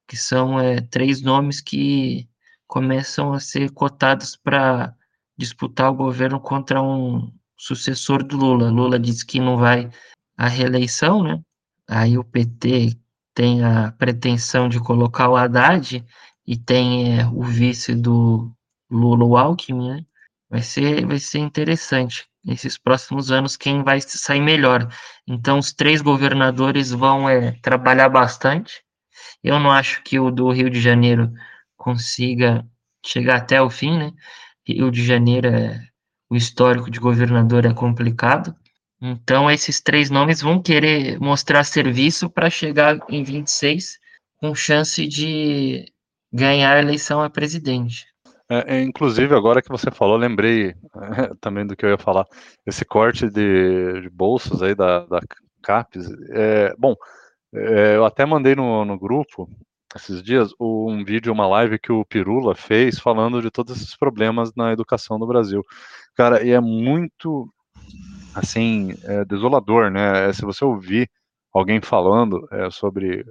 [0.07, 2.28] Que são é, três nomes que
[2.66, 4.94] começam a ser cotados para
[5.38, 8.70] disputar o governo contra um sucessor do Lula.
[8.70, 9.90] Lula disse que não vai
[10.37, 11.42] à reeleição, né?
[11.88, 12.98] Aí o PT
[13.35, 16.05] tem a pretensão de colocar o Haddad
[16.46, 18.52] e tem é, o vice do
[18.90, 20.07] Lula, o Alckmin, né?
[20.50, 24.88] Vai ser, vai ser interessante nesses próximos anos quem vai sair melhor.
[25.26, 28.83] Então, os três governadores vão é, trabalhar bastante.
[29.42, 31.33] Eu não acho que o do Rio de Janeiro
[31.76, 32.66] consiga
[33.05, 34.12] chegar até o fim, né?
[34.66, 35.81] Rio de Janeiro, é,
[36.31, 38.55] o histórico de governador é complicado.
[39.00, 43.98] Então, esses três nomes vão querer mostrar serviço para chegar em 26
[44.38, 45.92] com chance de
[46.33, 48.07] ganhar a eleição a presidente.
[48.53, 50.75] É, é, inclusive, agora que você falou, lembrei é,
[51.41, 52.27] também do que eu ia falar.
[52.67, 55.21] Esse corte de, de bolsas aí da, da
[55.62, 56.07] CAPES.
[56.31, 56.95] É, bom,
[57.55, 59.49] é, eu até mandei no, no grupo
[59.97, 64.53] esses dias um vídeo, uma live que o Pirula fez falando de todos esses problemas
[64.55, 65.62] na educação no Brasil.
[66.15, 67.49] Cara, e é muito,
[68.35, 70.31] assim, é desolador, né?
[70.35, 71.11] Se você ouvir
[71.55, 73.25] alguém falando é, sobre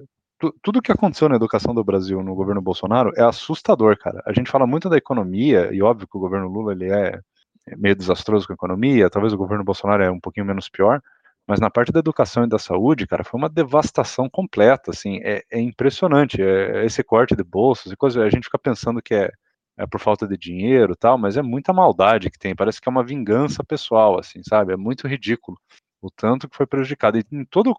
[0.62, 4.21] tudo que aconteceu na educação do Brasil no governo Bolsonaro é assustador, cara.
[4.25, 7.19] A gente fala muito da economia, e óbvio que o governo Lula ele é,
[7.67, 11.01] é meio desastroso com a economia, talvez o governo Bolsonaro é um pouquinho menos pior,
[11.47, 15.43] mas na parte da educação e da saúde, cara, foi uma devastação completa, assim, é,
[15.51, 19.32] é impressionante, é, esse corte de bolsas e coisa, a gente fica pensando que é,
[19.77, 22.91] é por falta de dinheiro tal, mas é muita maldade que tem, parece que é
[22.91, 25.58] uma vingança pessoal, assim, sabe, é muito ridículo
[26.02, 27.18] o tanto que foi prejudicado.
[27.18, 27.76] E em todo,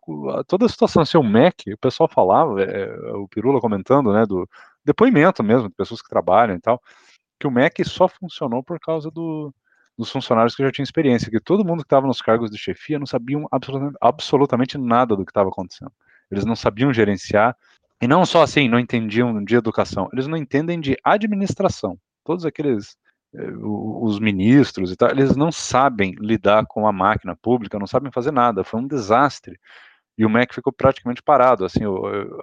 [0.46, 4.48] toda a situação, assim, o MEC, o pessoal falava, é, o Pirula comentando, né, do
[4.84, 6.80] depoimento mesmo, de pessoas que trabalham e tal,
[7.38, 9.52] que o MEC só funcionou por causa do,
[9.98, 12.98] dos funcionários que já tinham experiência, que todo mundo que estava nos cargos de chefia
[12.98, 15.92] não sabiam absolutamente, absolutamente nada do que estava acontecendo.
[16.30, 17.56] Eles não sabiam gerenciar,
[18.00, 21.98] e não só assim, não entendiam de educação, eles não entendem de administração.
[22.24, 22.96] Todos aqueles
[23.34, 28.30] os ministros e tal, eles não sabem lidar com a máquina pública, não sabem fazer
[28.30, 29.58] nada, foi um desastre.
[30.18, 31.80] E o MEC ficou praticamente parado, assim,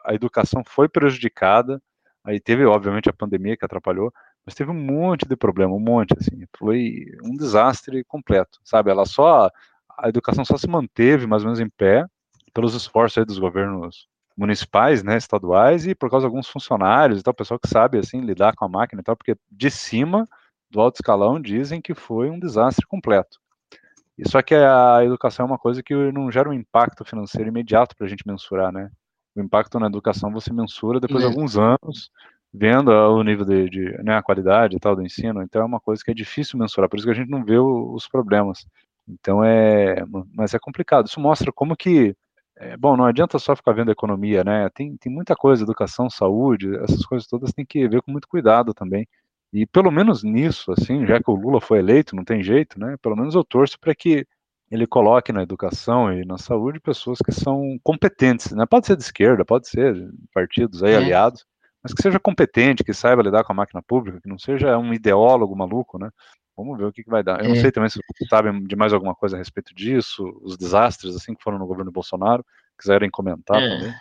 [0.03, 1.81] a educação foi prejudicada,
[2.23, 4.11] aí teve, obviamente, a pandemia que atrapalhou,
[4.43, 8.89] mas teve um monte de problema, um monte, assim, foi um desastre completo, sabe?
[8.89, 9.49] Ela só,
[9.97, 12.05] a educação só se manteve mais ou menos em pé
[12.51, 17.33] pelos esforços dos governos municipais, né, estaduais e por causa de alguns funcionários e tal,
[17.33, 20.25] pessoal que sabe, assim, lidar com a máquina e tal, porque de cima
[20.69, 23.39] do alto escalão dizem que foi um desastre completo.
[24.17, 27.95] E só que a educação é uma coisa que não gera um impacto financeiro imediato
[27.95, 28.91] para a gente mensurar, né?
[29.35, 32.11] O impacto na educação você mensura depois de alguns anos,
[32.53, 35.41] vendo o nível de, de né, a qualidade e tal do ensino.
[35.41, 37.57] Então é uma coisa que é difícil mensurar, por isso que a gente não vê
[37.57, 38.65] o, os problemas.
[39.07, 40.03] Então é,
[40.33, 41.07] mas é complicado.
[41.07, 42.13] Isso mostra como que,
[42.57, 44.69] é, bom, não adianta só ficar vendo a economia, né?
[44.73, 48.73] Tem, tem muita coisa, educação, saúde, essas coisas todas tem que ver com muito cuidado
[48.73, 49.07] também.
[49.51, 52.95] E pelo menos nisso, assim, já que o Lula foi eleito, não tem jeito, né?
[53.01, 54.25] Pelo menos eu torço para que
[54.69, 58.65] ele coloque na educação e na saúde pessoas que são competentes, né?
[58.67, 59.95] Pode ser de esquerda, pode ser
[60.33, 60.97] partidos aí é.
[60.97, 61.43] aliados,
[61.83, 64.93] mas que seja competente, que saiba lidar com a máquina pública, que não seja um
[64.93, 66.09] ideólogo maluco, né?
[66.55, 67.39] Vamos ver o que, que vai dar.
[67.39, 67.47] Eu é.
[67.47, 71.15] não sei também se vocês sabem de mais alguma coisa a respeito disso, os desastres
[71.15, 72.45] assim que foram no governo Bolsonaro,
[72.77, 73.67] quiserem comentar é.
[73.67, 73.95] também.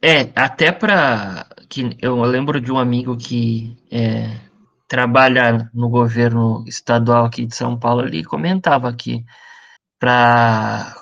[0.00, 4.30] É, até para que eu lembro de um amigo que é,
[4.92, 9.24] trabalha no governo estadual aqui de São Paulo, ele comentava que
[9.98, 10.94] para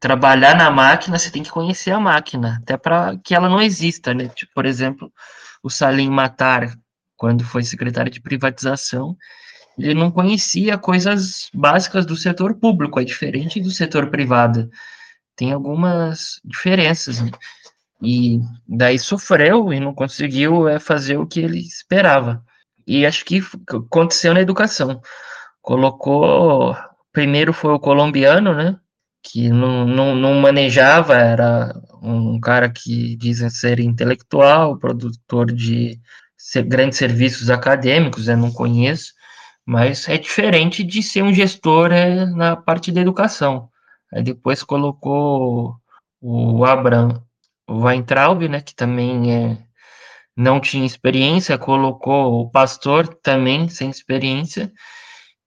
[0.00, 4.12] trabalhar na máquina, você tem que conhecer a máquina, até para que ela não exista,
[4.12, 4.26] né?
[4.30, 5.12] Tipo, por exemplo,
[5.62, 6.76] o Salim Matar,
[7.16, 9.16] quando foi secretário de privatização,
[9.78, 14.68] ele não conhecia coisas básicas do setor público, é diferente do setor privado.
[15.36, 17.30] Tem algumas diferenças, né?
[18.02, 22.44] E daí sofreu e não conseguiu é, fazer o que ele esperava.
[22.86, 25.00] E acho que aconteceu na educação.
[25.60, 26.76] Colocou.
[27.12, 28.78] Primeiro foi o colombiano, né?
[29.22, 36.00] Que não, não, não manejava, era um cara que dizem ser intelectual, produtor de
[36.66, 39.12] grandes serviços acadêmicos, eu não conheço,
[39.64, 43.68] mas é diferente de ser um gestor é, na parte da educação.
[44.12, 45.76] Aí depois colocou
[46.20, 47.20] o Abraham
[47.68, 49.58] Weintraub, né, que também é,
[50.36, 54.72] não tinha experiência, colocou o pastor também sem experiência,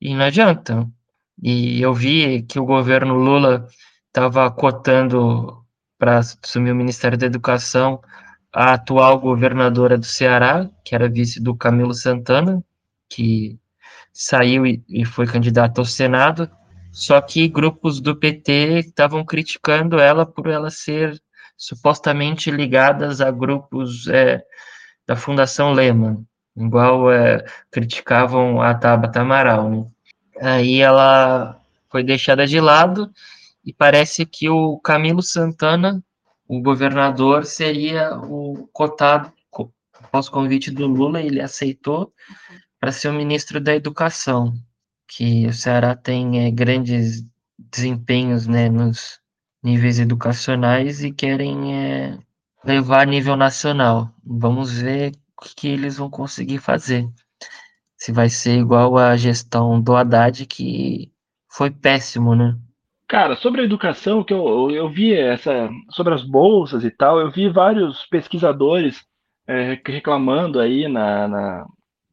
[0.02, 0.88] e não adianta.
[1.41, 3.67] E eu vi que o governo Lula
[4.08, 5.63] estava cotando
[5.97, 8.02] para assumir o Ministério da Educação
[8.54, 12.63] a atual governadora do Ceará, que era vice do Camilo Santana,
[13.08, 13.60] que
[14.12, 16.49] saiu e, foi candidata ao Senado,
[16.91, 21.21] só que grupos do PT estavam criticando ela por ela ser
[21.56, 24.41] supostamente ligadas a grupos é,
[25.10, 26.24] da Fundação Lehman,
[26.56, 29.67] igual é, criticavam a Tabata Amaral.
[29.67, 29.86] Né?
[30.39, 33.12] Aí ela foi deixada de lado
[33.65, 36.04] e parece que o Camilo Santana,
[36.48, 39.34] o governador, seria o cotado
[39.95, 42.13] após convite do Lula, ele aceitou
[42.80, 44.54] para ser o ministro da Educação,
[45.08, 47.26] que o Ceará tem é, grandes
[47.58, 49.19] desempenhos né, nos
[49.63, 52.17] níveis educacionais e querem é,
[52.63, 54.10] levar a nível nacional.
[54.26, 57.08] Vamos ver o que, eles vão conseguir fazer.
[57.95, 61.12] Se vai ser igual a gestão do Haddad, que
[61.50, 62.56] foi péssimo, né?
[63.08, 67.32] Cara, sobre a educação, que eu, eu vi essa sobre as bolsas e tal, eu
[67.32, 69.04] vi vários pesquisadores
[69.48, 71.65] é, reclamando aí na, na,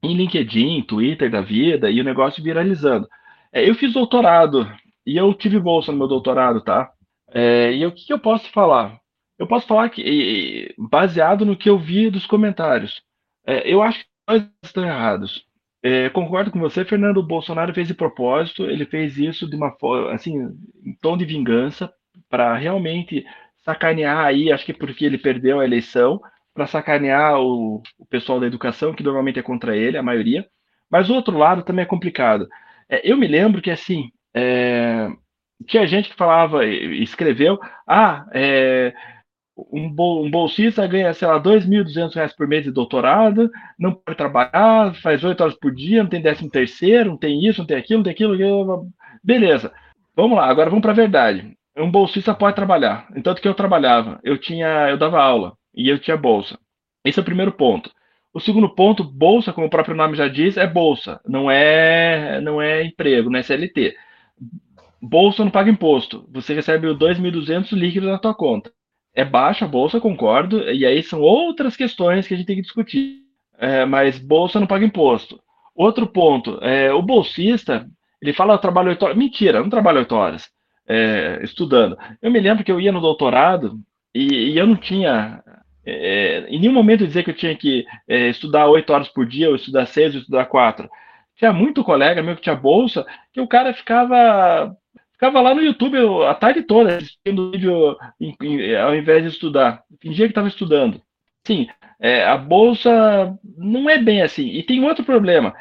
[0.03, 3.07] em LinkedIn, Twitter da vida, e o negócio viralizando.
[3.53, 4.67] É, eu fiz doutorado
[5.07, 6.91] e eu tive bolsa no meu doutorado, tá?
[7.31, 8.99] É, e o que, que, eu posso falar?
[9.39, 13.03] Eu posso falar que, baseado no que eu vi dos comentários,
[13.47, 15.45] é, eu acho que nós estão errados.
[15.83, 17.23] É, concordo com você, Fernando.
[17.23, 20.37] Bolsonaro fez de propósito, ele fez isso de uma forma, assim,
[20.85, 21.93] em tom de vingança,
[22.29, 23.25] para realmente
[23.65, 26.21] sacanear aí, acho que porque ele perdeu a eleição,
[26.55, 30.47] para sacanear o, o, pessoal da educação, que normalmente é contra ele, a maioria.
[30.91, 32.49] Mas o outro lado também é complicado.
[32.89, 35.09] É, eu me lembro que, assim, é,
[35.67, 38.95] tinha gente que falava, escreveu, ah, é,
[39.57, 44.95] um, bol, bolsista ganha, sei lá, R$ 2.200 por mês de doutorado, não pode trabalhar,
[45.03, 47.99] faz oito horas por dia, não tem décimo terceiro, não tem isso, não tem aquilo,
[47.99, 48.89] não tem aquilo,
[49.25, 49.73] beleza.
[50.15, 51.57] Vamos lá, agora vamos para a verdade.
[51.77, 53.07] Um bolsista pode trabalhar.
[53.15, 56.59] Entanto que eu trabalhava, eu tinha, eu dava aula e eu tinha bolsa.
[57.05, 57.91] Esse é o primeiro ponto.
[58.33, 62.61] O segundo ponto, bolsa, como o próprio nome já diz, é bolsa, não é, não
[62.61, 63.97] é emprego, não é CLT.
[65.01, 66.29] Bolsa não paga imposto.
[66.33, 68.71] Você recebe o 2.200 líquido na tua conta.
[69.17, 72.63] É baixa a bolsa, concordo, e aí são outras questões que a gente tem que
[72.63, 73.25] discutir.
[73.59, 75.41] É, mas bolsa não paga imposto.
[75.75, 77.87] Outro ponto, é, o bolsista,
[78.21, 79.17] ele fala, trabalho 8 horas.
[79.17, 80.51] Mentira, não trabalho 8 horas
[80.89, 81.97] é, estudando.
[82.23, 83.79] Eu me lembro que eu ia no doutorado
[84.15, 85.43] e, e eu não tinha
[85.85, 89.49] é, em nenhum momento dizer que eu tinha que é, estudar oito horas por dia,
[89.49, 90.89] ou estudar seis, ou estudar quatro.
[91.37, 94.75] Tinha muito colega meu que tinha bolsa, que o cara ficava
[95.27, 99.83] ficava lá no YouTube a tarde toda assistindo vídeo em, em, ao invés de estudar.
[100.01, 101.01] Fingia que estava estudando.
[101.47, 101.67] Sim,
[102.01, 104.49] é, a bolsa não é bem assim.
[104.49, 105.55] E tem outro problema.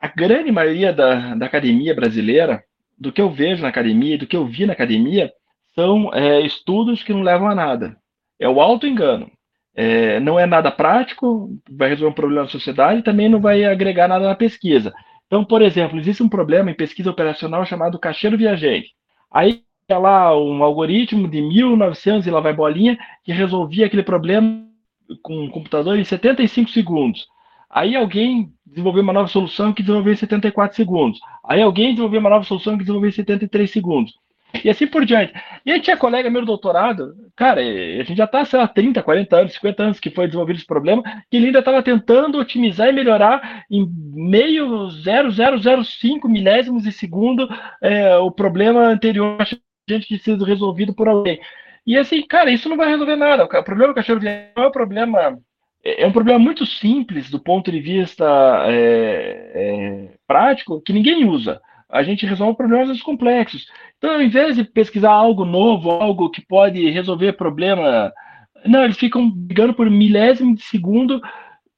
[0.00, 2.62] A grande maioria da, da academia brasileira,
[2.98, 5.32] do que eu vejo na academia, do que eu vi na academia,
[5.74, 7.96] são é, estudos que não levam a nada.
[8.38, 9.30] É o auto-engano
[9.76, 14.08] é, não é nada prático, vai resolver um problema da sociedade também não vai agregar
[14.08, 14.92] nada na pesquisa.
[15.26, 18.94] Então, por exemplo, existe um problema em pesquisa operacional chamado cacheiro viajante.
[19.36, 24.66] Aí tinha lá um algoritmo de 1900 e lá vai bolinha que resolvia aquele problema
[25.22, 27.26] com um computador em 75 segundos.
[27.68, 31.20] Aí alguém desenvolveu uma nova solução que desenvolveu em 74 segundos.
[31.44, 34.14] Aí alguém desenvolveu uma nova solução que desenvolveu em 73 segundos.
[34.64, 35.32] E assim por diante.
[35.64, 39.02] E aí tinha colega meu do doutorado, cara, a gente já está, sei lá, 30,
[39.02, 42.88] 40 anos, 50 anos que foi desenvolvido esse problema, que ele ainda estava tentando otimizar
[42.88, 47.48] e melhorar em meio 0,005 milésimos de segundo
[47.82, 49.38] é, o problema anterior,
[49.88, 51.40] gente que sido resolvido por alguém.
[51.86, 53.44] E assim, cara, isso não vai resolver nada.
[53.44, 55.38] O problema do cachorro não é o problema
[55.86, 58.24] é um problema muito simples do ponto de vista
[58.66, 61.60] é, é, prático que ninguém usa.
[61.88, 63.66] A gente resolve problemas complexos.
[63.98, 68.12] Então, ao invés de pesquisar algo novo, algo que pode resolver problema,
[68.64, 71.20] não, eles ficam brigando por milésimo de segundo.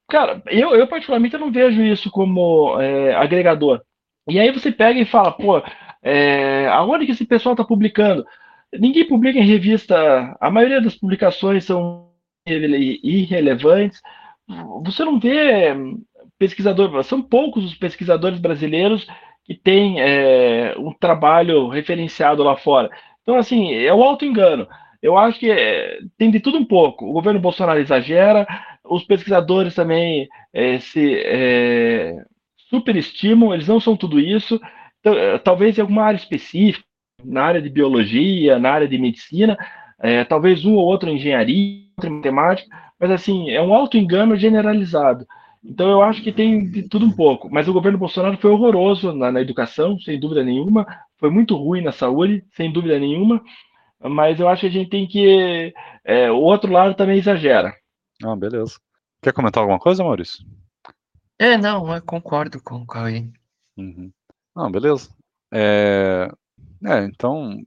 [0.08, 3.82] Cara, eu, eu particularmente eu não vejo isso como é, agregador.
[4.28, 5.62] E aí você pega e fala, pô,
[6.02, 8.24] é, aonde que esse pessoal está publicando?
[8.72, 12.10] Ninguém publica em revista, a maioria das publicações são
[12.46, 14.00] irrelevantes.
[14.84, 15.74] Você não vê
[16.38, 19.06] pesquisador, são poucos os pesquisadores brasileiros
[19.48, 22.90] que têm é, um trabalho referenciado lá fora.
[23.22, 24.68] Então, assim, é o auto-engano.
[25.02, 27.08] Eu acho que é, tem de tudo um pouco.
[27.08, 28.46] O governo Bolsonaro exagera,
[28.84, 32.22] os pesquisadores também é, se é,
[32.68, 34.60] superestimam, eles não são tudo isso.
[35.00, 36.84] Então, é, talvez em alguma área específica,
[37.24, 39.56] na área de biologia, na área de medicina,
[39.98, 42.68] é, talvez um ou outro engenharia, em matemática,
[43.00, 45.26] mas assim, é um auto-engano generalizado.
[45.62, 47.48] Então eu acho que tem de tudo um pouco.
[47.50, 50.86] Mas o governo Bolsonaro foi horroroso na, na educação, sem dúvida nenhuma,
[51.18, 53.42] foi muito ruim na saúde, sem dúvida nenhuma,
[54.00, 55.74] mas eu acho que a gente tem que.
[56.04, 57.74] É, o outro lado também exagera.
[58.24, 58.78] Ah, beleza.
[59.22, 60.44] Quer comentar alguma coisa, Maurício?
[61.38, 63.28] É, não, eu concordo com o Cauê.
[63.76, 64.12] Uhum.
[64.54, 65.10] Não, beleza.
[65.52, 66.30] É,
[66.84, 67.60] é, então,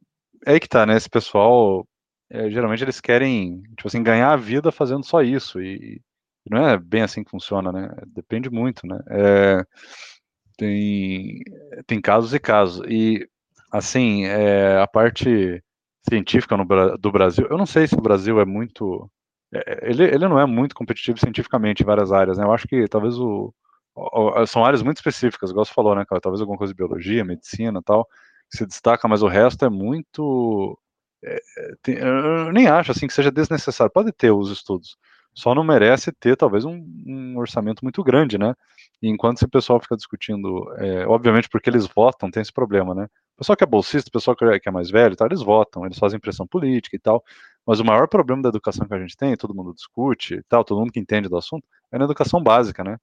[0.46, 0.96] é aí que tá, né?
[0.96, 1.86] Esse pessoal,
[2.30, 6.02] é, geralmente eles querem, tipo assim, ganhar a vida fazendo só isso, e, e
[6.50, 7.90] não é bem assim que funciona, né?
[8.08, 9.00] Depende muito, né?
[9.10, 9.66] É,
[10.58, 11.44] tem,
[11.88, 13.28] tem casos e casos, e,
[13.72, 15.64] assim, é, a parte
[16.08, 16.66] científica no,
[16.98, 19.10] do Brasil, eu não sei se o Brasil é muito,
[19.54, 22.44] é, ele, ele não é muito competitivo cientificamente em várias áreas, né?
[22.44, 23.54] Eu acho que talvez o,
[23.96, 26.22] o são áreas muito específicas, igual você falou, né, cara?
[26.22, 28.08] Talvez alguma coisa de biologia, medicina tal,
[28.50, 30.78] se destaca, mas o resto é muito.
[31.24, 33.92] É, é, tem, eu nem acho assim que seja desnecessário.
[33.94, 34.98] Pode ter os estudos,
[35.34, 38.54] só não merece ter talvez um, um orçamento muito grande, né?
[39.02, 43.06] E enquanto esse pessoal fica discutindo, é, obviamente porque eles votam, tem esse problema, né?
[43.36, 45.86] O pessoal que é bolsista, o pessoal que é, é mais velho, tá, eles votam,
[45.86, 47.24] eles fazem pressão política e tal.
[47.66, 50.64] Mas o maior problema da educação que a gente tem, todo mundo discute e tal,
[50.64, 52.98] todo mundo que entende do assunto, é na educação básica, né?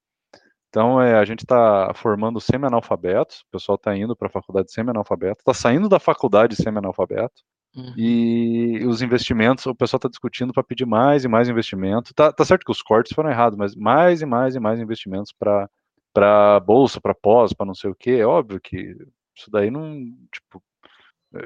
[0.68, 5.40] Então, é, a gente está formando semi-analfabetos, o pessoal está indo para a faculdade semi-analfabeto,
[5.40, 7.42] está saindo da faculdade semi-analfabeto,
[7.78, 7.94] uhum.
[7.96, 12.12] e os investimentos, o pessoal está discutindo para pedir mais e mais investimento.
[12.14, 15.32] Tá, tá, certo que os cortes foram errados, mas mais e mais e mais investimentos
[15.32, 18.12] para bolsa, para pós, para não sei o quê.
[18.12, 18.96] É óbvio que
[19.36, 20.62] isso daí não, tipo,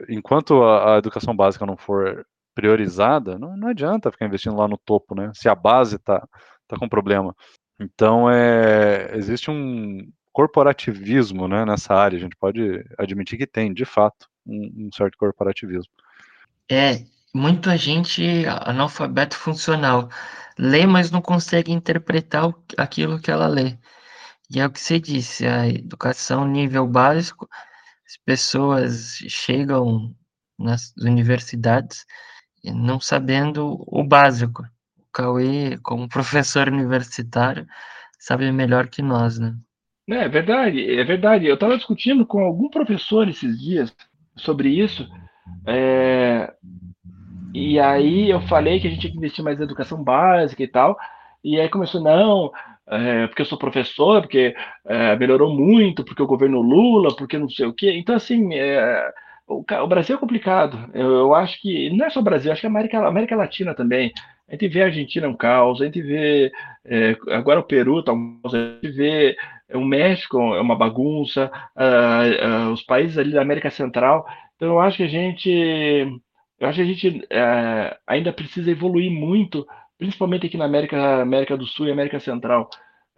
[0.09, 4.79] enquanto a, a educação básica não for priorizada, não, não adianta ficar investindo lá no
[4.79, 5.31] topo, né?
[5.35, 6.27] Se a base está
[6.69, 7.35] tá com problema.
[7.81, 13.85] Então, é, existe um corporativismo né, nessa área, a gente pode admitir que tem, de
[13.85, 15.93] fato, um, um certo corporativismo.
[16.71, 20.09] É, muita gente analfabeto funcional
[20.59, 23.77] lê, mas não consegue interpretar o, aquilo que ela lê.
[24.51, 27.49] E é o que você disse, a educação nível básico,
[28.07, 30.15] as pessoas chegam
[30.59, 32.05] nas universidades
[32.65, 34.63] não sabendo o básico.
[35.13, 37.67] Cauê, como professor universitário,
[38.19, 39.55] sabe melhor que nós, né?
[40.09, 41.47] É verdade, é verdade.
[41.47, 43.95] Eu estava discutindo com algum professor esses dias
[44.37, 45.09] sobre isso,
[45.67, 46.53] é...
[47.55, 50.69] e aí eu falei que a gente tinha que investir mais em educação básica e
[50.69, 50.97] tal,
[51.45, 52.53] e aí começou, não,
[52.87, 54.55] é, porque eu sou professor, porque
[54.87, 57.93] é, melhorou muito, porque o governo Lula, porque não sei o quê.
[57.93, 59.13] Então, assim, é,
[59.47, 60.91] o, o, Brasil é complicado.
[60.93, 63.75] Eu, eu, acho que, não é só o Brasil, acho que a América, América Latina
[63.75, 64.13] também.
[64.49, 66.53] A gente vê a Argentina é um caos, a gente vê
[66.85, 69.37] é, agora o Peru está um caos, a gente vê
[69.75, 74.27] o México é uma bagunça, uh, uh, os países ali da América Central.
[74.57, 75.51] Então eu acho que a gente,
[76.61, 79.67] eu acho que a gente uh, ainda precisa evoluir muito,
[79.99, 82.69] principalmente aqui na América, América do Sul e América Central.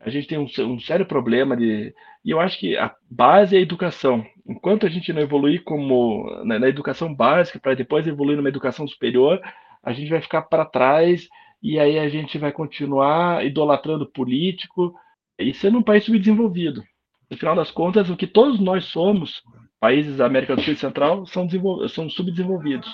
[0.01, 1.95] A gente tem um, um sério problema de,
[2.25, 4.25] e eu acho que a base é a educação.
[4.47, 8.87] Enquanto a gente não evoluir como na, na educação básica para depois evoluir numa educação
[8.87, 9.41] superior,
[9.83, 11.29] a gente vai ficar para trás
[11.63, 14.95] e aí a gente vai continuar idolatrando político
[15.39, 16.83] e sendo um país subdesenvolvido.
[17.31, 19.43] No final das contas, o que todos nós somos,
[19.81, 21.49] países da América do Sul e Central, são,
[21.89, 22.93] são subdesenvolvidos.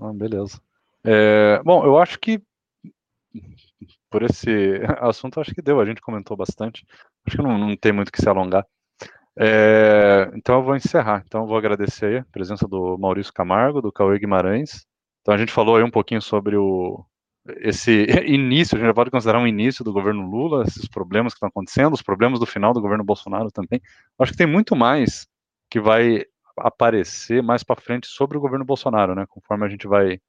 [0.00, 0.60] Ah, beleza.
[1.04, 2.40] É, bom, eu acho que
[4.10, 4.50] por esse
[5.00, 5.80] assunto, acho que deu.
[5.80, 6.86] A gente comentou bastante.
[7.26, 8.66] Acho que não, não tem muito que se alongar.
[9.38, 11.22] É, então eu vou encerrar.
[11.26, 14.86] Então eu vou agradecer a presença do Maurício Camargo, do Cauê Guimarães,
[15.26, 17.04] então a gente falou aí um pouquinho sobre o
[17.58, 21.48] esse início, a gente pode considerar um início do governo Lula, esses problemas que estão
[21.48, 23.80] acontecendo, os problemas do final do governo Bolsonaro também.
[24.18, 25.26] Acho que tem muito mais
[25.70, 26.24] que vai
[26.58, 29.26] aparecer mais para frente sobre o governo Bolsonaro, né?
[29.28, 30.20] Conforme a gente vai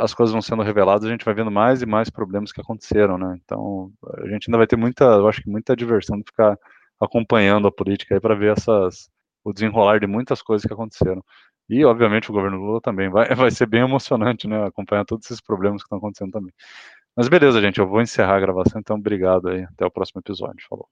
[0.00, 3.18] as coisas vão sendo reveladas, a gente vai vendo mais e mais problemas que aconteceram,
[3.18, 3.38] né?
[3.44, 6.56] Então, a gente ainda vai ter muita, eu acho que muita diversão de ficar
[7.00, 9.10] acompanhando a política aí para ver essas
[9.44, 11.24] o desenrolar de muitas coisas que aconteceram.
[11.68, 14.66] E, obviamente, o governo Lula também vai, vai ser bem emocionante, né?
[14.66, 16.52] Acompanhar todos esses problemas que estão acontecendo também.
[17.16, 19.64] Mas beleza, gente, eu vou encerrar a gravação, então obrigado aí.
[19.64, 20.64] Até o próximo episódio.
[20.68, 20.88] Falou.